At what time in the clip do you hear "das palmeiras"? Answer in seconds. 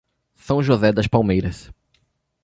0.91-1.69